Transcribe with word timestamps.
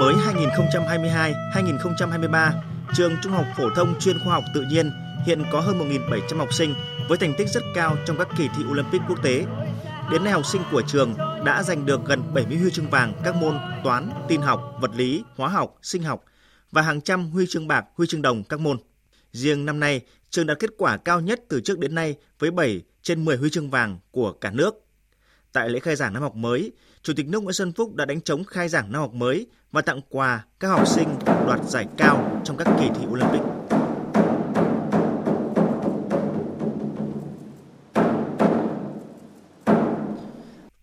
mới 0.00 0.14
2022-2023, 0.14 2.52
trường 2.94 3.16
Trung 3.22 3.32
học 3.32 3.46
phổ 3.56 3.70
thông 3.76 4.00
chuyên 4.00 4.18
khoa 4.18 4.34
học 4.34 4.44
tự 4.54 4.64
nhiên 4.70 4.90
hiện 5.26 5.42
có 5.52 5.60
hơn 5.60 5.78
1.700 5.78 6.36
học 6.36 6.52
sinh 6.52 6.74
với 7.08 7.18
thành 7.18 7.34
tích 7.38 7.48
rất 7.48 7.62
cao 7.74 7.96
trong 8.06 8.16
các 8.18 8.28
kỳ 8.38 8.48
thi 8.56 8.64
Olympic 8.70 9.00
quốc 9.08 9.22
tế. 9.22 9.44
Đến 10.10 10.24
nay 10.24 10.32
học 10.32 10.46
sinh 10.46 10.62
của 10.72 10.82
trường 10.82 11.14
đã 11.44 11.62
giành 11.62 11.86
được 11.86 12.00
gần 12.06 12.34
70 12.34 12.58
huy 12.58 12.70
chương 12.70 12.90
vàng 12.90 13.12
các 13.24 13.34
môn 13.34 13.58
toán, 13.84 14.10
tin 14.28 14.40
học, 14.40 14.76
vật 14.80 14.90
lý, 14.96 15.24
hóa 15.36 15.48
học, 15.48 15.78
sinh 15.82 16.02
học 16.02 16.24
và 16.70 16.82
hàng 16.82 17.00
trăm 17.00 17.30
huy 17.30 17.46
chương 17.48 17.68
bạc, 17.68 17.84
huy 17.94 18.06
chương 18.06 18.22
đồng 18.22 18.44
các 18.44 18.60
môn. 18.60 18.78
Riêng 19.32 19.66
năm 19.66 19.80
nay, 19.80 20.00
trường 20.30 20.46
đạt 20.46 20.58
kết 20.58 20.70
quả 20.78 20.96
cao 20.96 21.20
nhất 21.20 21.40
từ 21.48 21.60
trước 21.60 21.78
đến 21.78 21.94
nay 21.94 22.14
với 22.38 22.50
7 22.50 22.82
trên 23.02 23.24
10 23.24 23.36
huy 23.36 23.50
chương 23.50 23.70
vàng 23.70 23.98
của 24.10 24.32
cả 24.32 24.50
nước. 24.50 24.89
Tại 25.52 25.70
lễ 25.70 25.80
khai 25.80 25.96
giảng 25.96 26.12
năm 26.12 26.22
học 26.22 26.36
mới, 26.36 26.72
Chủ 27.02 27.12
tịch 27.16 27.28
nước 27.28 27.42
Nguyễn 27.42 27.52
Xuân 27.52 27.72
Phúc 27.72 27.94
đã 27.94 28.04
đánh 28.04 28.20
trống 28.20 28.44
khai 28.44 28.68
giảng 28.68 28.92
năm 28.92 29.00
học 29.00 29.14
mới 29.14 29.46
và 29.72 29.82
tặng 29.82 30.00
quà 30.08 30.44
các 30.60 30.68
học 30.68 30.88
sinh 30.88 31.08
đoạt 31.26 31.60
giải 31.68 31.86
cao 31.96 32.40
trong 32.44 32.56
các 32.56 32.68
kỳ 32.80 32.88
thi 32.94 33.06
Olympic. 33.06 33.40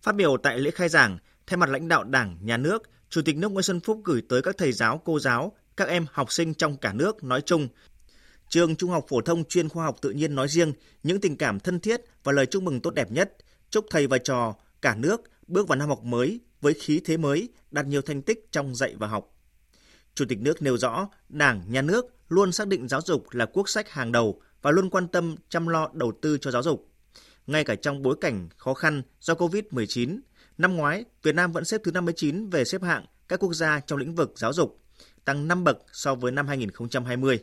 Phát 0.02 0.14
biểu 0.14 0.36
tại 0.36 0.58
lễ 0.58 0.70
khai 0.70 0.88
giảng, 0.88 1.18
thay 1.46 1.56
mặt 1.56 1.68
lãnh 1.68 1.88
đạo 1.88 2.04
Đảng, 2.04 2.38
Nhà 2.42 2.56
nước, 2.56 2.82
Chủ 3.10 3.22
tịch 3.22 3.36
nước 3.36 3.52
Nguyễn 3.52 3.62
Xuân 3.62 3.80
Phúc 3.80 4.00
gửi 4.04 4.22
tới 4.28 4.42
các 4.42 4.54
thầy 4.58 4.72
giáo, 4.72 5.02
cô 5.04 5.20
giáo, 5.20 5.52
các 5.76 5.88
em 5.88 6.06
học 6.12 6.32
sinh 6.32 6.54
trong 6.54 6.76
cả 6.76 6.92
nước 6.92 7.24
nói 7.24 7.40
chung, 7.40 7.68
trường 8.48 8.76
Trung 8.76 8.90
học 8.90 9.04
phổ 9.08 9.20
thông 9.20 9.44
chuyên 9.44 9.68
khoa 9.68 9.84
học 9.84 9.96
tự 10.00 10.10
nhiên 10.10 10.34
nói 10.34 10.48
riêng 10.48 10.72
những 11.02 11.20
tình 11.20 11.36
cảm 11.36 11.60
thân 11.60 11.80
thiết 11.80 12.00
và 12.24 12.32
lời 12.32 12.46
chúc 12.46 12.62
mừng 12.62 12.80
tốt 12.80 12.94
đẹp 12.94 13.10
nhất. 13.10 13.36
Chúc 13.70 13.86
thầy 13.90 14.06
và 14.06 14.18
trò 14.18 14.54
cả 14.82 14.94
nước 14.94 15.22
bước 15.46 15.68
vào 15.68 15.78
năm 15.78 15.88
học 15.88 16.04
mới 16.04 16.40
với 16.60 16.74
khí 16.74 17.00
thế 17.04 17.16
mới, 17.16 17.48
đạt 17.70 17.86
nhiều 17.86 18.02
thành 18.02 18.22
tích 18.22 18.52
trong 18.52 18.74
dạy 18.74 18.94
và 18.98 19.06
học. 19.06 19.34
Chủ 20.14 20.24
tịch 20.28 20.40
nước 20.40 20.62
nêu 20.62 20.76
rõ, 20.76 21.08
Đảng, 21.28 21.62
Nhà 21.68 21.82
nước 21.82 22.06
luôn 22.28 22.52
xác 22.52 22.68
định 22.68 22.88
giáo 22.88 23.00
dục 23.00 23.26
là 23.30 23.46
quốc 23.46 23.68
sách 23.68 23.90
hàng 23.90 24.12
đầu 24.12 24.40
và 24.62 24.70
luôn 24.70 24.90
quan 24.90 25.08
tâm 25.08 25.36
chăm 25.48 25.68
lo 25.68 25.90
đầu 25.92 26.12
tư 26.22 26.38
cho 26.38 26.50
giáo 26.50 26.62
dục. 26.62 26.88
Ngay 27.46 27.64
cả 27.64 27.74
trong 27.74 28.02
bối 28.02 28.16
cảnh 28.20 28.48
khó 28.56 28.74
khăn 28.74 29.02
do 29.20 29.34
COVID-19, 29.34 30.18
năm 30.58 30.76
ngoái 30.76 31.04
Việt 31.22 31.34
Nam 31.34 31.52
vẫn 31.52 31.64
xếp 31.64 31.80
thứ 31.84 31.90
59 31.90 32.50
về 32.50 32.64
xếp 32.64 32.82
hạng 32.82 33.04
các 33.28 33.40
quốc 33.40 33.54
gia 33.54 33.80
trong 33.80 33.98
lĩnh 33.98 34.14
vực 34.14 34.32
giáo 34.36 34.52
dục, 34.52 34.80
tăng 35.24 35.48
5 35.48 35.64
bậc 35.64 35.78
so 35.92 36.14
với 36.14 36.32
năm 36.32 36.48
2020. 36.48 37.38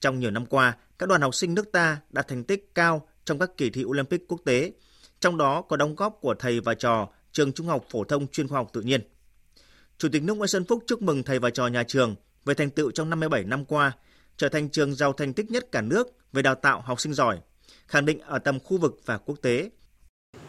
Trong 0.00 0.18
nhiều 0.18 0.30
năm 0.30 0.46
qua, 0.46 0.76
các 0.98 1.08
đoàn 1.08 1.20
học 1.20 1.34
sinh 1.34 1.54
nước 1.54 1.72
ta 1.72 2.00
đạt 2.10 2.28
thành 2.28 2.44
tích 2.44 2.74
cao 2.74 3.08
trong 3.24 3.38
các 3.38 3.50
kỳ 3.56 3.70
thi 3.70 3.84
Olympic 3.84 4.22
quốc 4.28 4.40
tế, 4.44 4.72
trong 5.20 5.36
đó 5.36 5.62
có 5.62 5.76
đóng 5.76 5.94
góp 5.94 6.18
của 6.20 6.34
thầy 6.38 6.60
và 6.60 6.74
trò 6.74 7.08
trường 7.32 7.52
Trung 7.52 7.66
học 7.66 7.84
phổ 7.90 8.04
thông 8.04 8.26
chuyên 8.26 8.48
khoa 8.48 8.58
học 8.58 8.70
tự 8.72 8.80
nhiên. 8.80 9.00
Chủ 9.98 10.08
tịch 10.12 10.22
nước 10.22 10.34
Nguyễn 10.34 10.48
Xuân 10.48 10.64
Phúc 10.64 10.84
chúc 10.86 11.02
mừng 11.02 11.22
thầy 11.22 11.38
và 11.38 11.50
trò 11.50 11.66
nhà 11.66 11.82
trường 11.82 12.14
về 12.44 12.54
thành 12.54 12.70
tựu 12.70 12.90
trong 12.90 13.10
57 13.10 13.44
năm 13.44 13.64
qua, 13.64 13.92
trở 14.36 14.48
thành 14.48 14.68
trường 14.68 14.94
giàu 14.94 15.12
thành 15.12 15.32
tích 15.32 15.50
nhất 15.50 15.72
cả 15.72 15.80
nước 15.80 16.08
về 16.32 16.42
đào 16.42 16.54
tạo 16.54 16.80
học 16.80 17.00
sinh 17.00 17.14
giỏi, 17.14 17.38
khẳng 17.86 18.04
định 18.04 18.20
ở 18.20 18.38
tầm 18.38 18.60
khu 18.60 18.78
vực 18.78 19.00
và 19.04 19.18
quốc 19.18 19.36
tế. 19.42 19.70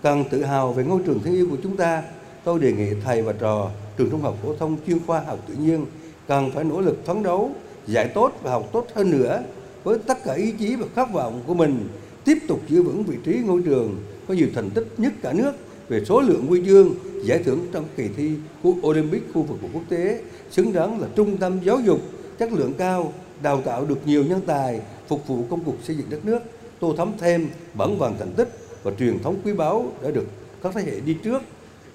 Cần 0.01 0.23
tự 0.31 0.43
hào 0.43 0.73
về 0.73 0.83
ngôi 0.83 1.01
trường 1.05 1.19
thân 1.23 1.33
yêu 1.33 1.47
của 1.49 1.57
chúng 1.63 1.77
ta, 1.77 2.03
tôi 2.43 2.59
đề 2.59 2.73
nghị 2.73 3.01
thầy 3.03 3.21
và 3.21 3.33
trò 3.33 3.71
trường 3.97 4.09
Trung 4.09 4.21
học 4.21 4.37
phổ 4.43 4.55
thông 4.55 4.77
chuyên 4.87 4.99
khoa 5.05 5.19
học 5.19 5.39
tự 5.47 5.53
nhiên 5.53 5.85
cần 6.27 6.51
phải 6.51 6.63
nỗ 6.63 6.81
lực 6.81 7.05
phấn 7.05 7.23
đấu, 7.23 7.55
dạy 7.87 8.11
tốt 8.15 8.39
và 8.41 8.51
học 8.51 8.69
tốt 8.73 8.87
hơn 8.95 9.11
nữa 9.11 9.43
với 9.83 9.99
tất 10.07 10.17
cả 10.23 10.33
ý 10.33 10.51
chí 10.59 10.75
và 10.75 10.87
khát 10.95 11.11
vọng 11.13 11.43
của 11.47 11.53
mình 11.53 11.87
tiếp 12.25 12.37
tục 12.47 12.61
giữ 12.67 12.83
vững 12.83 13.03
vị 13.03 13.17
trí 13.25 13.39
ngôi 13.45 13.61
trường 13.65 13.95
có 14.27 14.33
nhiều 14.33 14.47
thành 14.55 14.69
tích 14.69 14.87
nhất 14.97 15.13
cả 15.21 15.33
nước 15.33 15.51
về 15.89 16.05
số 16.05 16.21
lượng 16.21 16.47
huy 16.47 16.65
chương 16.65 16.95
giải 17.23 17.43
thưởng 17.43 17.67
trong 17.73 17.85
kỳ 17.97 18.07
thi 18.17 18.31
của 18.63 18.73
Olympic 18.81 19.23
khu 19.33 19.43
vực 19.43 19.57
và 19.61 19.69
quốc 19.73 19.83
tế, 19.89 20.21
xứng 20.51 20.73
đáng 20.73 21.01
là 21.01 21.07
trung 21.15 21.37
tâm 21.37 21.59
giáo 21.63 21.79
dục, 21.79 21.99
chất 22.39 22.51
lượng 22.51 22.73
cao, 22.77 23.13
đào 23.41 23.61
tạo 23.61 23.85
được 23.85 24.07
nhiều 24.07 24.23
nhân 24.25 24.41
tài, 24.45 24.81
phục 25.07 25.27
vụ 25.27 25.43
công 25.49 25.63
cuộc 25.63 25.75
xây 25.83 25.95
dựng 25.95 26.09
đất 26.09 26.25
nước, 26.25 26.39
tô 26.79 26.93
thắm 26.97 27.11
thêm 27.19 27.47
bản 27.73 27.97
vàng 27.97 28.15
thành 28.19 28.33
tích 28.33 28.49
và 28.83 28.91
truyền 28.99 29.19
thống 29.19 29.35
quý 29.45 29.53
báu 29.53 29.91
đã 30.03 30.11
được 30.11 30.25
các 30.63 30.73
thế 30.75 30.81
hệ 30.81 30.99
đi 30.99 31.13
trước 31.23 31.41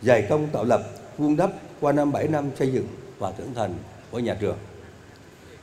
dày 0.02 0.26
công 0.28 0.46
tạo 0.52 0.64
lập, 0.64 0.82
vun 1.18 1.36
đắp 1.36 1.52
qua 1.80 1.92
năm 1.92 2.12
bảy 2.12 2.28
năm 2.28 2.44
xây 2.58 2.72
dựng 2.72 2.86
và 3.18 3.32
trưởng 3.38 3.54
thành 3.54 3.74
của 4.10 4.18
nhà 4.18 4.36
trường. 4.40 4.56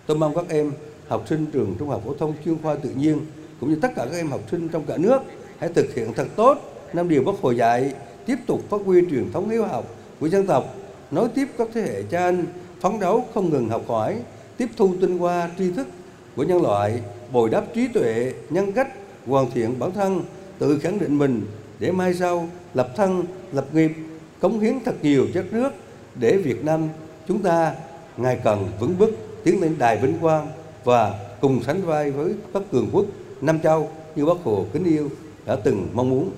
Tôi 0.06 0.18
mong 0.18 0.36
các 0.36 0.46
em, 0.50 0.72
học 1.08 1.26
sinh 1.30 1.46
trường 1.46 1.76
trung 1.80 1.90
học 1.90 2.02
phổ 2.06 2.14
thông 2.14 2.34
chuyên 2.46 2.58
khoa 2.62 2.76
tự 2.76 2.90
nhiên, 2.90 3.20
cũng 3.60 3.70
như 3.70 3.76
tất 3.82 3.90
cả 3.96 4.06
các 4.06 4.18
em 4.18 4.28
học 4.28 4.42
sinh 4.52 4.70
trong 4.70 4.86
cả 4.86 4.98
nước 4.98 5.20
hãy 5.60 5.70
thực 5.70 5.96
hiện 5.96 6.14
thật 6.14 6.28
tốt 6.36 6.58
năm 6.94 7.10
điều 7.10 7.24
bác 7.24 7.32
hồ 7.42 7.52
dạy. 7.52 7.94
Tiếp 8.26 8.36
tục 8.48 8.62
phát 8.70 8.82
huy 8.86 9.02
truyền 9.10 9.32
thống 9.32 9.50
hiếu 9.50 9.66
học 9.66 9.86
của 10.20 10.30
dân 10.30 10.48
tộc, 10.48 10.76
nối 11.12 11.30
tiếp 11.36 11.48
các 11.58 11.68
thế 11.74 11.82
hệ 11.82 12.04
cha 12.04 12.20
anh, 12.20 12.46
phấn 12.82 13.00
đấu 13.00 13.26
không 13.34 13.50
ngừng 13.50 13.70
học 13.70 13.84
hỏi, 13.88 14.18
tiếp 14.58 14.68
thu 14.78 14.94
tinh 15.02 15.18
hoa, 15.18 15.50
tri 15.58 15.72
thức 15.72 15.88
của 16.36 16.44
nhân 16.44 16.62
loại, 16.62 17.02
bồi 17.32 17.50
đắp 17.50 17.74
trí 17.74 17.88
tuệ, 17.88 18.34
nhân 18.50 18.72
cách, 18.72 18.88
hoàn 19.28 19.52
thiện 19.52 19.80
bản 19.80 19.92
thân, 19.92 20.24
tự 20.60 20.80
khẳng 20.80 21.00
định 21.00 21.18
mình 21.18 21.46
để 21.80 21.92
mai 21.92 22.14
sau 22.14 22.50
lập 22.74 22.90
thân, 22.96 23.24
lập 23.52 23.66
nghiệp, 23.74 23.92
cống 24.40 24.60
hiến 24.60 24.80
thật 24.86 24.96
nhiều 25.02 25.28
cho 25.34 25.42
đất 25.42 25.54
nước 25.54 25.70
để 26.16 26.38
Việt 26.38 26.66
Nam 26.66 26.88
chúng 27.28 27.42
ta 27.42 27.74
ngày 28.18 28.40
càng 28.44 28.68
vững 28.80 28.98
bước, 28.98 29.10
tiến 29.44 29.62
lên 29.62 29.76
đài 29.80 29.98
vinh 29.98 30.18
quang 30.22 30.48
và 30.84 31.20
cùng 31.42 31.64
sánh 31.64 31.82
vai 31.82 32.12
với 32.12 32.34
các 32.54 32.64
cường 32.72 32.90
quốc 32.92 33.06
năm 33.42 33.60
châu 33.60 33.90
như 34.16 34.26
bác 34.26 34.38
Hồ 34.44 34.66
kính 34.74 34.84
yêu 34.84 35.10
đã 35.50 35.56
từng 35.64 35.90
mong 35.94 36.10
muốn. 36.10 36.32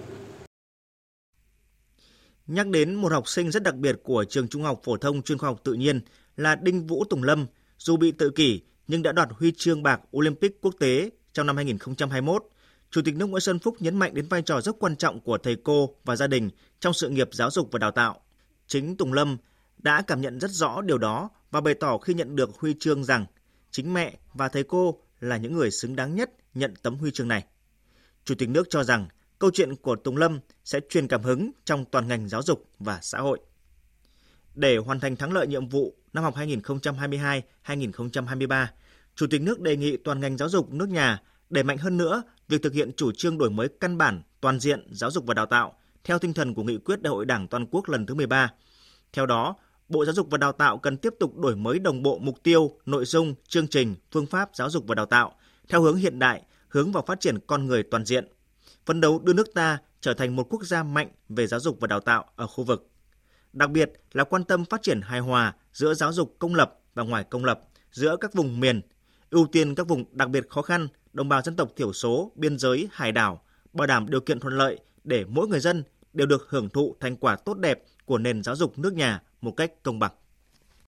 Nhắc 2.47 2.67
đến 2.67 2.95
một 2.95 3.11
học 3.11 3.27
sinh 3.27 3.51
rất 3.51 3.63
đặc 3.63 3.75
biệt 3.75 3.95
của 4.03 4.25
trường 4.29 4.47
Trung 4.47 4.63
học 4.63 4.81
phổ 4.83 4.97
thông 4.97 5.21
chuyên 5.21 5.37
khoa 5.37 5.49
học 5.49 5.61
tự 5.63 5.73
nhiên 5.73 6.01
là 6.37 6.55
Đinh 6.55 6.87
Vũ 6.87 7.03
Tùng 7.09 7.23
Lâm, 7.23 7.45
dù 7.77 7.97
bị 7.97 8.11
tự 8.11 8.29
kỷ 8.29 8.61
nhưng 8.87 9.03
đã 9.03 9.11
đoạt 9.11 9.29
huy 9.31 9.51
chương 9.57 9.83
bạc 9.83 10.01
Olympic 10.17 10.61
quốc 10.61 10.75
tế 10.79 11.09
trong 11.33 11.47
năm 11.47 11.55
2021. 11.55 12.43
Chủ 12.91 13.01
tịch 13.05 13.15
nước 13.15 13.25
Nguyễn 13.25 13.41
Xuân 13.41 13.59
Phúc 13.59 13.75
nhấn 13.79 13.99
mạnh 13.99 14.13
đến 14.13 14.27
vai 14.27 14.41
trò 14.41 14.61
rất 14.61 14.75
quan 14.79 14.95
trọng 14.95 15.19
của 15.19 15.37
thầy 15.37 15.55
cô 15.63 15.95
và 16.05 16.15
gia 16.15 16.27
đình 16.27 16.49
trong 16.79 16.93
sự 16.93 17.09
nghiệp 17.09 17.29
giáo 17.31 17.51
dục 17.51 17.69
và 17.71 17.79
đào 17.79 17.91
tạo. 17.91 18.21
Chính 18.67 18.97
Tùng 18.97 19.13
Lâm 19.13 19.37
đã 19.77 20.01
cảm 20.07 20.21
nhận 20.21 20.39
rất 20.39 20.51
rõ 20.51 20.81
điều 20.81 20.97
đó 20.97 21.29
và 21.51 21.61
bày 21.61 21.73
tỏ 21.73 21.97
khi 21.97 22.13
nhận 22.13 22.35
được 22.35 22.49
huy 22.59 22.75
chương 22.79 23.03
rằng 23.03 23.25
chính 23.71 23.93
mẹ 23.93 24.17
và 24.33 24.49
thầy 24.49 24.63
cô 24.63 25.01
là 25.19 25.37
những 25.37 25.53
người 25.53 25.71
xứng 25.71 25.95
đáng 25.95 26.15
nhất 26.15 26.31
nhận 26.53 26.73
tấm 26.83 26.95
huy 26.95 27.11
chương 27.11 27.27
này. 27.27 27.45
Chủ 28.25 28.35
tịch 28.35 28.49
nước 28.49 28.67
cho 28.69 28.83
rằng 28.83 29.07
câu 29.39 29.51
chuyện 29.53 29.75
của 29.75 29.95
Tùng 29.95 30.17
Lâm 30.17 30.39
sẽ 30.65 30.79
truyền 30.89 31.07
cảm 31.07 31.23
hứng 31.23 31.51
trong 31.65 31.85
toàn 31.85 32.07
ngành 32.07 32.29
giáo 32.29 32.43
dục 32.43 32.69
và 32.79 32.99
xã 33.01 33.19
hội. 33.19 33.39
Để 34.55 34.77
hoàn 34.77 34.99
thành 34.99 35.15
thắng 35.15 35.33
lợi 35.33 35.47
nhiệm 35.47 35.67
vụ 35.67 35.95
năm 36.13 36.23
học 36.23 36.35
2022-2023, 37.65 38.65
Chủ 39.15 39.27
tịch 39.29 39.41
nước 39.41 39.61
đề 39.61 39.77
nghị 39.77 39.97
toàn 39.97 40.19
ngành 40.19 40.37
giáo 40.37 40.49
dục 40.49 40.71
nước 40.71 40.89
nhà 40.89 41.21
đẩy 41.49 41.63
mạnh 41.63 41.77
hơn 41.77 41.97
nữa 41.97 42.23
việc 42.47 42.61
thực 42.63 42.73
hiện 42.73 42.91
chủ 42.97 43.11
trương 43.11 43.37
đổi 43.37 43.49
mới 43.49 43.67
căn 43.79 43.97
bản, 43.97 44.21
toàn 44.41 44.59
diện 44.59 44.87
giáo 44.91 45.11
dục 45.11 45.25
và 45.25 45.33
đào 45.33 45.45
tạo 45.45 45.73
theo 46.03 46.19
tinh 46.19 46.33
thần 46.33 46.53
của 46.53 46.63
nghị 46.63 46.77
quyết 46.77 47.01
Đại 47.01 47.11
hội 47.11 47.25
Đảng 47.25 47.47
toàn 47.47 47.65
quốc 47.71 47.89
lần 47.89 48.05
thứ 48.05 48.15
13. 48.15 48.53
Theo 49.13 49.25
đó, 49.25 49.55
Bộ 49.89 50.05
Giáo 50.05 50.13
dục 50.13 50.27
và 50.29 50.37
Đào 50.37 50.51
tạo 50.51 50.77
cần 50.77 50.97
tiếp 50.97 51.13
tục 51.19 51.37
đổi 51.37 51.55
mới 51.55 51.79
đồng 51.79 52.03
bộ 52.03 52.19
mục 52.19 52.43
tiêu, 52.43 52.71
nội 52.85 53.05
dung, 53.05 53.35
chương 53.47 53.67
trình, 53.67 53.95
phương 54.11 54.25
pháp 54.25 54.49
giáo 54.53 54.69
dục 54.69 54.83
và 54.87 54.95
đào 54.95 55.05
tạo 55.05 55.33
theo 55.69 55.81
hướng 55.81 55.95
hiện 55.95 56.19
đại, 56.19 56.41
hướng 56.71 56.91
vào 56.91 57.03
phát 57.07 57.19
triển 57.19 57.39
con 57.47 57.65
người 57.65 57.83
toàn 57.83 58.05
diện, 58.05 58.27
phấn 58.85 59.01
đấu 59.01 59.19
đưa 59.19 59.33
nước 59.33 59.53
ta 59.53 59.77
trở 60.01 60.13
thành 60.13 60.35
một 60.35 60.47
quốc 60.49 60.63
gia 60.63 60.83
mạnh 60.83 61.07
về 61.29 61.47
giáo 61.47 61.59
dục 61.59 61.77
và 61.79 61.87
đào 61.87 61.99
tạo 61.99 62.25
ở 62.35 62.47
khu 62.47 62.63
vực. 62.63 62.87
Đặc 63.53 63.71
biệt 63.71 63.91
là 64.11 64.23
quan 64.23 64.43
tâm 64.43 64.65
phát 64.65 64.81
triển 64.81 65.01
hài 65.01 65.19
hòa 65.19 65.55
giữa 65.73 65.93
giáo 65.93 66.13
dục 66.13 66.35
công 66.39 66.55
lập 66.55 66.79
và 66.93 67.03
ngoài 67.03 67.23
công 67.23 67.45
lập, 67.45 67.61
giữa 67.91 68.17
các 68.21 68.33
vùng 68.33 68.59
miền, 68.59 68.81
ưu 69.29 69.47
tiên 69.51 69.75
các 69.75 69.87
vùng 69.87 70.05
đặc 70.11 70.29
biệt 70.29 70.49
khó 70.49 70.61
khăn, 70.61 70.87
đồng 71.13 71.29
bào 71.29 71.41
dân 71.41 71.55
tộc 71.55 71.71
thiểu 71.75 71.93
số, 71.93 72.31
biên 72.35 72.57
giới, 72.57 72.87
hải 72.91 73.11
đảo, 73.11 73.41
bảo 73.73 73.87
đảm 73.87 74.09
điều 74.09 74.21
kiện 74.21 74.39
thuận 74.39 74.57
lợi 74.57 74.79
để 75.03 75.25
mỗi 75.25 75.47
người 75.47 75.59
dân 75.59 75.83
đều 76.13 76.27
được 76.27 76.47
hưởng 76.49 76.69
thụ 76.69 76.95
thành 76.99 77.15
quả 77.15 77.35
tốt 77.35 77.57
đẹp 77.57 77.83
của 78.05 78.17
nền 78.17 78.43
giáo 78.43 78.55
dục 78.55 78.77
nước 78.77 78.93
nhà 78.93 79.21
một 79.41 79.51
cách 79.57 79.83
công 79.83 79.99
bằng. 79.99 80.11